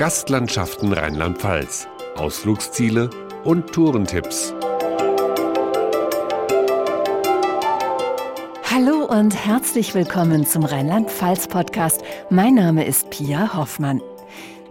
Gastlandschaften 0.00 0.94
Rheinland-Pfalz, 0.94 1.86
Ausflugsziele 2.16 3.10
und 3.44 3.70
Tourentipps. 3.70 4.54
Hallo 8.64 9.04
und 9.04 9.36
herzlich 9.36 9.94
willkommen 9.94 10.46
zum 10.46 10.64
Rheinland-Pfalz-Podcast. 10.64 12.00
Mein 12.30 12.54
Name 12.54 12.86
ist 12.86 13.10
Pia 13.10 13.52
Hoffmann. 13.54 14.00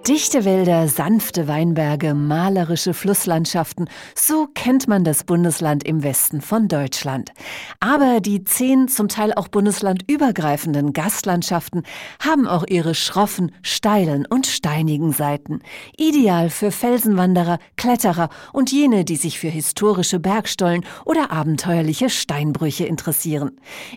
Dichte 0.07 0.43
Wälder, 0.43 0.87
sanfte 0.87 1.47
Weinberge, 1.47 2.15
malerische 2.15 2.95
Flusslandschaften, 2.95 3.87
so 4.15 4.47
kennt 4.47 4.87
man 4.87 5.03
das 5.03 5.23
Bundesland 5.23 5.83
im 5.83 6.01
Westen 6.03 6.41
von 6.41 6.67
Deutschland. 6.67 7.31
Aber 7.79 8.19
die 8.19 8.43
zehn 8.43 8.87
zum 8.87 9.07
Teil 9.07 9.33
auch 9.33 9.49
bundeslandübergreifenden 9.49 10.93
Gastlandschaften 10.93 11.83
haben 12.23 12.47
auch 12.47 12.65
ihre 12.67 12.95
schroffen, 12.95 13.51
steilen 13.61 14.25
und 14.25 14.47
steinigen 14.47 15.11
Seiten. 15.11 15.59
Ideal 15.95 16.49
für 16.49 16.71
Felsenwanderer, 16.71 17.59
Kletterer 17.75 18.29
und 18.51 18.71
jene, 18.71 19.05
die 19.05 19.17
sich 19.17 19.37
für 19.37 19.49
historische 19.49 20.19
Bergstollen 20.19 20.85
oder 21.05 21.31
abenteuerliche 21.31 22.09
Steinbrüche 22.09 22.85
interessieren. 22.85 23.51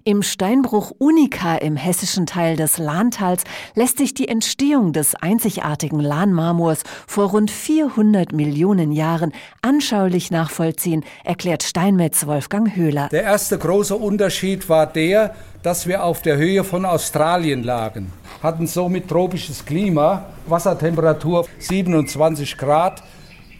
Im 0.04 0.22
Steinbruch 0.22 0.92
Unica 0.98 1.56
im 1.56 1.76
hessischen 1.76 2.26
Teil 2.26 2.56
des 2.56 2.76
Lahntals 2.76 3.44
lässt 3.74 3.98
sich 3.98 4.12
die 4.12 4.28
Entstehung 4.28 4.92
des 4.92 5.14
einzigartigen 5.14 6.01
Lahn-Marmors 6.02 6.82
vor 7.06 7.30
rund 7.30 7.50
400 7.50 8.32
Millionen 8.32 8.92
Jahren 8.92 9.32
anschaulich 9.62 10.30
nachvollziehen, 10.30 11.04
erklärt 11.24 11.62
Steinmetz 11.62 12.26
Wolfgang 12.26 12.74
Höhler. 12.76 13.08
Der 13.10 13.22
erste 13.22 13.58
große 13.58 13.96
Unterschied 13.96 14.68
war 14.68 14.86
der, 14.86 15.34
dass 15.62 15.86
wir 15.86 16.04
auf 16.04 16.22
der 16.22 16.36
Höhe 16.36 16.64
von 16.64 16.84
Australien 16.84 17.62
lagen, 17.62 18.12
hatten 18.42 18.66
somit 18.66 19.08
tropisches 19.08 19.64
Klima, 19.64 20.24
Wassertemperatur 20.46 21.46
27 21.58 22.56
Grad, 22.58 23.02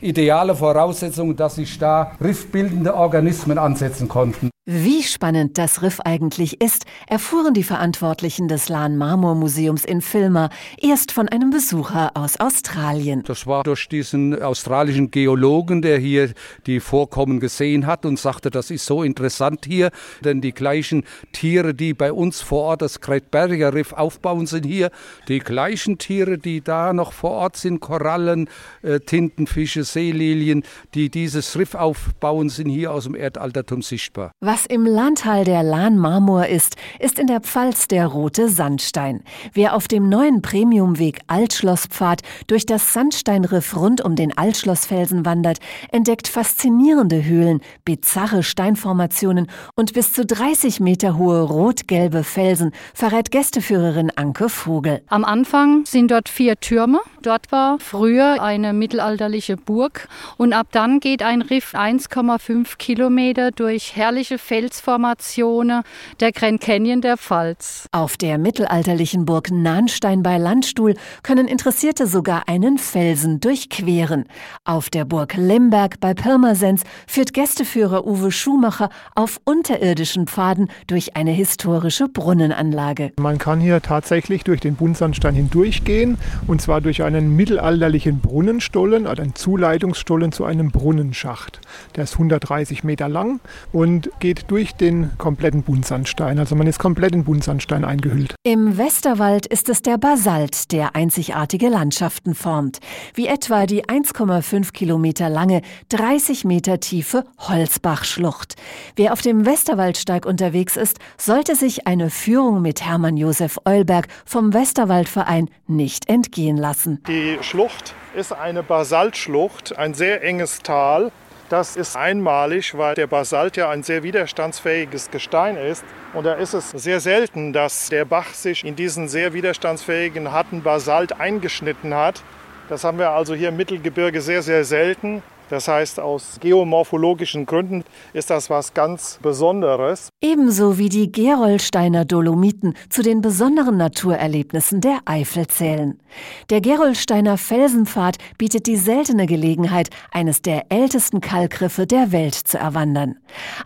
ideale 0.01 0.55
Voraussetzungen, 0.55 1.37
dass 1.37 1.55
sich 1.55 1.79
da 1.79 2.13
riffbildende 2.21 2.95
Organismen 2.95 3.59
ansetzen 3.59 4.09
konnten. 4.09 4.51
Wie 4.65 5.03
spannend 5.03 5.59
das 5.59 5.83
Riff 5.83 5.99
eigentlich 5.99 6.61
ist, 6.61 6.87
erfuhren 7.09 7.53
die 7.53 7.65
Verantwortlichen 7.65 8.47
des 8.47 8.69
Lahn 8.69 8.97
Marmor 8.97 9.35
Museums 9.35 9.85
in 9.85 10.01
Filmer 10.01 10.51
erst 10.81 11.11
von 11.11 11.29
einem 11.29 11.51
Besucher 11.51 12.13
aus 12.15 12.39
Australien. 12.39 13.25
Das 13.27 13.49
war 13.49 13.65
durch 13.65 13.89
diesen 13.89 14.41
australischen 14.41 15.11
Geologen, 15.11 15.83
der 15.83 15.99
hier 15.99 16.31
die 16.67 16.79
Vorkommen 16.79 17.41
gesehen 17.41 17.89
hat 17.89 18.07
und 18.07 18.21
sagte, 18.21 18.51
das 18.51 18.71
ist 18.71 18.87
so 18.87 19.03
interessant 19.03 19.67
hier, 19.67 19.91
denn 20.21 20.41
die 20.41 20.53
gleichen 20.53 21.03
Tiere, 21.33 21.75
die 21.75 21.93
bei 21.93 22.13
uns 22.13 22.41
vor 22.41 22.63
Ort 22.63 22.83
das 22.83 23.01
Great 23.01 23.33
Barrier 23.33 23.75
Riff 23.75 23.93
aufbauen, 23.93 24.47
sind 24.47 24.65
hier 24.65 24.93
die 25.27 25.41
gleichen 25.41 25.99
Tiere, 25.99 26.39
die 26.39 26.61
da 26.61 26.93
noch 26.93 27.13
vor 27.13 27.33
Ort 27.33 27.57
sind, 27.57 27.81
Korallen, 27.81 28.49
äh, 28.83 29.01
Tintenfische, 29.01 29.83
Seelilien, 29.83 30.63
die 30.95 31.11
dieses 31.11 31.59
Riff 31.59 31.75
aufbauen, 31.75 32.49
sind 32.49 32.69
hier 32.69 32.93
aus 32.93 33.05
dem 33.05 33.17
Erdaltertum 33.17 33.83
sichtbar. 33.83 34.31
Was 34.39 34.52
im 34.67 34.85
Landtal 34.85 35.45
der 35.45 35.63
Lahn-Marmor 35.63 36.47
ist, 36.47 36.77
ist 36.99 37.19
in 37.19 37.27
der 37.27 37.41
Pfalz 37.41 37.89
der 37.89 38.07
rote 38.07 38.51
Sandstein. 38.51 39.23
Wer 39.55 39.75
auf 39.75 39.89
dem 39.89 40.11
neuen 40.11 40.43
Premiumweg 40.43 41.21
Altschlosspfad 41.27 42.21
durch 42.49 42.67
das 42.67 42.93
Sandsteinriff 42.93 43.75
rund 43.75 44.03
um 44.03 44.15
den 44.15 44.37
Altschlossfelsen 44.37 45.25
wandert, 45.25 45.59
entdeckt 45.91 46.29
faszinierende 46.29 47.25
Höhlen, 47.25 47.63
bizarre 47.87 48.43
Steinformationen 48.43 49.47
und 49.75 49.95
bis 49.95 50.13
zu 50.13 50.27
30 50.27 50.81
Meter 50.81 51.17
hohe 51.17 51.41
rot-gelbe 51.41 52.23
Felsen, 52.23 52.73
verrät 52.93 53.31
Gästeführerin 53.31 54.11
Anke 54.17 54.51
Vogel. 54.51 55.01
Am 55.07 55.25
Anfang 55.25 55.87
sind 55.87 56.11
dort 56.11 56.29
vier 56.29 56.61
Türme. 56.61 57.01
Dort 57.23 57.51
war 57.53 57.79
früher 57.79 58.43
eine 58.43 58.75
mittelalterliche 58.75 59.57
Burg 59.57 60.09
und 60.37 60.53
ab 60.53 60.67
dann 60.73 61.01
geht 61.01 61.23
ein 61.23 61.41
Riff 61.41 61.75
1,5 61.75 62.77
Kilometer 62.77 63.51
durch 63.53 63.97
herrliche 63.97 64.42
Felsformationen 64.43 65.83
der 66.21 66.33
Grand 66.33 66.61
Canyon 66.61 67.01
der 67.01 67.17
Pfalz. 67.17 67.87
Auf 67.93 68.17
der 68.17 68.39
mittelalterlichen 68.39 69.25
Burg 69.25 69.51
Nahnstein 69.51 70.23
bei 70.23 70.37
Landstuhl 70.37 70.95
können 71.23 71.47
Interessierte 71.47 72.07
sogar 72.07 72.49
einen 72.49 72.79
Felsen 72.79 73.39
durchqueren. 73.39 74.25
Auf 74.65 74.91
der 74.91 75.05
Burg 75.05 75.35
Lemberg 75.37 76.01
bei 76.01 76.13
Pirmasens 76.13 76.83
führt 77.07 77.33
Gästeführer 77.33 78.05
Uwe 78.05 78.33
Schumacher 78.33 78.89
auf 79.15 79.41
unterirdischen 79.45 80.27
Pfaden 80.27 80.69
durch 80.89 81.17
eine 81.17 81.31
historische 81.31 82.09
Brunnenanlage. 82.09 83.13
Man 83.21 83.39
kann 83.39 83.61
hier 83.61 83.81
tatsächlich 83.81 84.43
durch 84.43 84.61
den 84.61 84.75
Buntsandstein 84.75 85.35
hindurchgehen 85.35 86.19
und 86.49 86.61
zwar 86.61 86.81
durch 86.81 87.03
einen 87.05 87.37
mittelalterlichen 87.37 88.21
Brunnenstollen, 88.21 89.07
also 89.07 89.23
einen 89.23 89.37
Zuleitungsstollen 89.37 90.33
zu 90.33 90.45
einem 90.45 90.73
Brunnenschacht. 90.73 91.61
Der 91.95 92.05
ist 92.05 92.15
130 92.15 92.83
Meter 92.83 93.09
lang 93.09 93.41
und 93.71 94.11
geht 94.19 94.32
durch 94.41 94.73
den 94.73 95.11
kompletten 95.19 95.63
Buntsandstein. 95.63 96.39
Also 96.39 96.55
man 96.55 96.67
ist 96.67 96.79
komplett 96.79 97.13
in 97.13 97.25
Buntsandstein 97.25 97.85
eingehüllt. 97.85 98.35
Im 98.43 98.79
Westerwald 98.79 99.47
ist 99.47 99.69
es 99.69 99.83
der 99.83 99.99
Basalt, 99.99 100.73
der 100.73 100.97
einzigartige 100.97 101.69
Landschaften 101.69 102.35
formt. 102.35 102.79
Wie 103.15 103.27
etwa 103.27 103.67
die 103.67 103.85
1,5 103.85 104.73
Kilometer 104.73 105.29
lange, 105.29 105.63
30 105.91 106.45
Meter 106.45 106.81
tiefe 106.81 107.25
Holzbachschlucht. 107.39 108.57
Wer 108.97 109.13
auf 109.13 109.21
dem 109.21 109.47
Westerwaldsteig 109.47 110.27
unterwegs 110.27 110.77
ist, 110.77 110.99
sollte 111.19 111.55
sich 111.57 111.87
eine 111.87 112.11
Führung 112.11 112.63
mit 112.63 112.85
Hermann 112.85 113.17
Josef 113.17 113.59
Eulberg 113.65 114.09
vom 114.25 114.53
Westerwaldverein 114.53 115.49
nicht 115.67 116.09
entgehen 116.09 116.57
lassen. 116.57 117.03
Die 117.07 117.39
Schlucht 117.43 117.95
ist 118.15 118.33
eine 118.33 118.63
Basaltschlucht, 118.63 119.77
ein 119.79 119.95
sehr 119.95 120.23
enges 120.23 120.59
Tal. 120.61 121.11
Das 121.53 121.77
ist 121.77 121.99
einmalig, 121.99 122.79
weil 122.79 122.95
der 122.95 123.07
Basalt 123.07 123.59
ja 123.59 123.69
ein 123.69 123.83
sehr 123.83 124.03
widerstandsfähiges 124.03 125.11
Gestein 125.11 125.59
ist. 125.59 125.85
Und 126.15 126.25
da 126.25 126.33
ist 126.33 126.55
es 126.55 126.71
sehr 126.71 126.99
selten, 126.99 127.53
dass 127.53 127.91
der 127.91 128.07
Bach 128.07 128.29
sich 128.29 128.65
in 128.65 128.75
diesen 128.75 129.07
sehr 129.07 129.35
widerstandsfähigen, 129.35 130.33
harten 130.33 130.63
Basalt 130.63 131.21
eingeschnitten 131.21 131.93
hat. 131.93 132.23
Das 132.71 132.85
haben 132.85 132.99
wir 132.99 133.11
also 133.11 133.35
hier 133.35 133.51
im 133.51 133.59
Mittelgebirge 133.59 134.23
sehr, 134.23 134.41
sehr 134.41 134.65
selten. 134.65 135.23
Das 135.53 135.69
heißt, 135.69 136.01
aus 136.01 136.39
geomorphologischen 136.41 137.45
Gründen 137.45 137.85
ist 138.15 138.31
das 138.31 138.49
was 138.49 138.73
ganz 138.73 139.19
Besonderes. 139.21 140.09
Ebenso 140.23 140.79
wie 140.79 140.89
die 140.89 141.13
Gerolsteiner 141.13 142.07
Dolomiten 142.07 142.73
zu 142.89 143.03
den 143.03 143.21
besonderen 143.21 143.77
Naturerlebnissen 143.77 144.81
der 144.81 145.01
Eifel 145.05 145.47
zählen. 145.49 146.01
Der 146.49 146.63
Gerolsteiner 146.63 147.37
Felsenpfad 147.37 148.17
bietet 148.39 148.67
die 148.67 148.79
seltene 148.79 149.27
Gelegenheit, 149.27 149.91
eines 150.11 150.41
der 150.41 150.73
ältesten 150.73 151.21
Kalkriffe 151.21 151.87
der 151.87 152.13
Welt 152.13 152.35
zu 152.35 152.57
erwandern. 152.57 153.17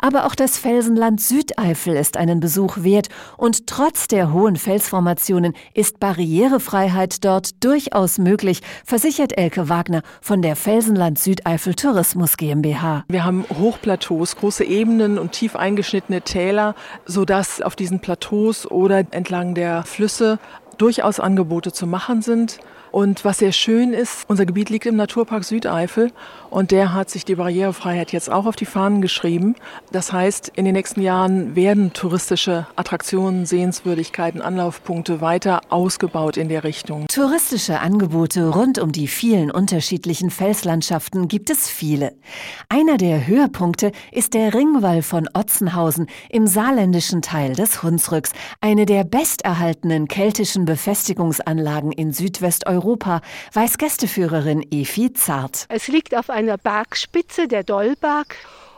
Aber 0.01 0.27
auch 0.27 0.35
das 0.35 0.59
Felsenland 0.59 1.21
Südeifel 1.21 1.95
ist 1.95 2.17
einen 2.17 2.41
Besuch 2.41 2.79
wert 2.79 3.11
und 3.37 3.69
trotz 3.69 4.09
der 4.09 4.33
hohen 4.33 4.57
Felsformationen 4.57 5.53
ist 5.73 6.01
Barrierefreiheit 6.01 7.25
dort 7.25 7.63
durchaus 7.63 8.19
möglich, 8.19 8.61
versichert 8.85 9.39
Elke 9.39 9.69
Wagner 9.69 10.03
von 10.21 10.43
der 10.43 10.57
Felsenland 10.57 11.21
Südeifel 11.21 11.76
Tourismus 11.77 12.37
GmbH. 12.37 13.05
Wir 13.09 13.25
haben 13.25 13.45
Hochplateaus, 13.59 14.37
große 14.37 14.65
Ebenen 14.65 15.19
und 15.19 15.33
tief 15.33 15.55
eingeschnittene 15.55 16.23
Täler, 16.23 16.75
sodass 17.05 17.61
auf 17.63 17.77
diesen 17.77 18.01
Plateaus 18.01 18.71
oder 18.71 19.05
entlang 19.11 19.55
der 19.55 19.85
Flüsse 19.85 20.39
durchaus 20.79 21.21
Angebote 21.21 21.73
zu 21.73 21.87
machen 21.87 22.23
sind. 22.23 22.59
Und 22.93 23.25
was 23.25 23.39
sehr 23.39 23.53
schön 23.53 23.93
ist, 23.93 24.25
unser 24.29 24.47
Gebiet 24.47 24.71
liegt 24.71 24.87
im 24.87 24.97
Naturpark 24.97 25.45
Südeifel 25.45 26.13
und 26.51 26.71
der 26.71 26.95
hat 26.95 27.11
sich 27.11 27.25
die 27.25 27.35
Barrierefreiheit 27.35 28.13
jetzt 28.13 28.31
auch 28.31 28.47
auf 28.47 28.57
die 28.57 28.65
Fahnen 28.65 29.03
geschrieben. 29.03 29.57
Das 29.93 30.13
heißt, 30.13 30.53
in 30.55 30.65
den 30.65 30.75
nächsten 30.75 31.03
Jahren 31.03 31.57
werden 31.57 31.93
touristische 31.93 32.67
Attraktionen, 32.77 33.45
Sehenswürdigkeiten, 33.45 34.41
Anlaufpunkte 34.41 35.21
weiter 35.21 35.61
ausgebaut 35.69 36.37
in 36.37 36.49
der 36.49 36.65
Richtung. 36.65 37.07
Touristische 37.09 37.81
Angebote 37.81 38.49
rund 38.49 38.79
um 38.79 38.93
die 38.93 39.09
vielen 39.09 39.51
unterschiedlichen 39.51 40.31
Felslandschaften 40.31 41.29
gibt 41.29 41.51
es 41.51 41.69
viele. 41.69 42.15
Einer 42.69 42.97
der 42.97 43.27
Höhepunkte 43.27 43.93
ist 44.13 44.35
der 44.35 44.55
Ringwall 44.55 45.03
von 45.03 45.29
Otzenhausen 45.35 46.07
im 46.31 46.47
saarländischen 46.47 47.21
Teil 47.21 47.55
des 47.55 47.83
Hunsrücks, 47.83 48.33
eine 48.61 48.87
der 48.87 49.05
besterhaltenen 49.05 50.09
keltischen 50.09 50.65
Befestigungsanlagen 50.65 51.93
in 51.93 52.13
Südwesteuropa 52.13 52.76
Europa, 52.77 53.23
weiß 53.55 53.79
Gästeführerin 53.79 54.65
Efi 54.71 55.13
Zart. 55.13 55.67
Es 55.69 55.89
liegt 55.89 56.15
auf 56.15 56.29
einer 56.29 56.59
Bergspitze, 56.59 57.49
der 57.49 57.65
Dollberg. 57.65 58.37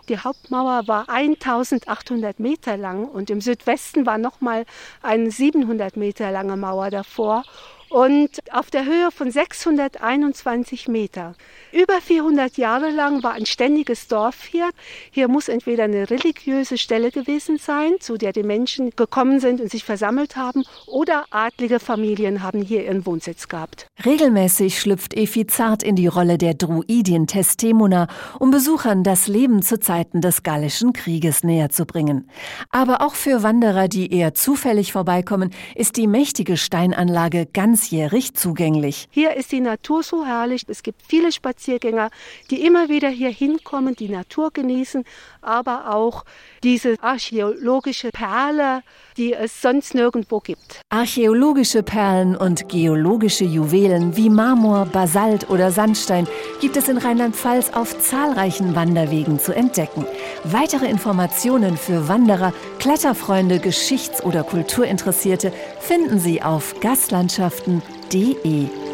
Die 0.08 0.18
Hauptmauer 0.18 0.86
war 0.86 1.08
1800 1.08 2.38
Meter 2.38 2.76
lang 2.76 3.06
und 3.06 3.28
im 3.28 3.40
Südwesten 3.40 4.06
war 4.06 4.16
nochmal 4.16 4.64
eine 5.02 5.30
700 5.30 5.96
Meter 5.96 6.30
lange 6.30 6.56
Mauer 6.56 6.90
davor. 6.90 7.42
Und 7.90 8.30
auf 8.52 8.70
der 8.70 8.84
Höhe 8.84 9.10
von 9.10 9.30
621 9.30 10.88
Meter. 10.88 11.34
Über 11.72 12.00
400 12.00 12.56
Jahre 12.56 12.90
lang 12.90 13.22
war 13.22 13.32
ein 13.32 13.46
ständiges 13.46 14.08
Dorf 14.08 14.44
hier. 14.44 14.70
Hier 15.10 15.28
muss 15.28 15.48
entweder 15.48 15.84
eine 15.84 16.10
religiöse 16.10 16.78
Stelle 16.78 17.10
gewesen 17.10 17.58
sein, 17.58 17.94
zu 18.00 18.16
der 18.16 18.32
die 18.32 18.42
Menschen 18.42 18.90
gekommen 18.96 19.40
sind 19.40 19.60
und 19.60 19.70
sich 19.70 19.84
versammelt 19.84 20.36
haben, 20.36 20.64
oder 20.86 21.26
adlige 21.30 21.80
Familien 21.80 22.42
haben 22.42 22.62
hier 22.62 22.84
ihren 22.84 23.06
Wohnsitz 23.06 23.48
gehabt. 23.48 23.86
Regelmäßig 24.04 24.78
schlüpft 24.80 25.14
Efi 25.14 25.46
Zart 25.46 25.82
in 25.82 25.96
die 25.96 26.06
Rolle 26.06 26.38
der 26.38 26.54
Druidin 26.54 27.26
Testemona, 27.26 28.06
um 28.38 28.50
Besuchern 28.50 29.02
das 29.02 29.28
Leben 29.28 29.62
zu 29.62 29.78
Zeiten 29.78 30.20
des 30.20 30.42
Gallischen 30.42 30.92
Krieges 30.92 31.42
näher 31.42 31.70
zu 31.70 31.84
bringen. 31.84 32.30
Aber 32.70 33.02
auch 33.02 33.14
für 33.14 33.42
Wanderer, 33.42 33.88
die 33.88 34.12
eher 34.12 34.34
zufällig 34.34 34.92
vorbeikommen, 34.92 35.50
ist 35.74 35.96
die 35.96 36.06
mächtige 36.06 36.56
Steinanlage 36.56 37.46
ganzjährig 37.78 38.34
zugänglich. 38.34 39.08
Hier 39.10 39.36
ist 39.36 39.52
die 39.52 39.60
Natur 39.60 40.02
so 40.02 40.24
herrlich. 40.24 40.64
Es 40.68 40.82
gibt 40.82 41.02
viele 41.06 41.32
Spaziergänge 41.32 41.48
Spaziergänger, 41.58 42.10
die 42.50 42.64
immer 42.64 42.88
wieder 42.88 43.08
hier 43.08 43.30
hinkommen, 43.30 43.94
die 43.94 44.08
Natur 44.08 44.50
genießen, 44.52 45.04
aber 45.40 45.94
auch 45.94 46.24
diese 46.62 46.96
archäologische 47.00 48.10
Perle, 48.10 48.82
die 49.16 49.32
es 49.32 49.62
sonst 49.62 49.94
nirgendwo 49.94 50.40
gibt. 50.40 50.80
Archäologische 50.90 51.82
Perlen 51.82 52.36
und 52.36 52.68
geologische 52.68 53.44
Juwelen 53.44 54.16
wie 54.16 54.30
Marmor, 54.30 54.86
Basalt 54.86 55.48
oder 55.50 55.70
Sandstein 55.70 56.26
gibt 56.60 56.76
es 56.76 56.88
in 56.88 56.98
Rheinland-Pfalz 56.98 57.70
auf 57.70 57.98
zahlreichen 57.98 58.74
Wanderwegen 58.74 59.38
zu 59.38 59.54
entdecken. 59.54 60.04
Weitere 60.44 60.86
Informationen 60.86 61.76
für 61.76 62.08
Wanderer, 62.08 62.52
Kletterfreunde, 62.78 63.58
Geschichts- 63.58 64.22
oder 64.22 64.42
Kulturinteressierte 64.42 65.52
finden 65.80 66.18
Sie 66.18 66.42
auf 66.42 66.80
gastlandschaften.de. 68.10 68.87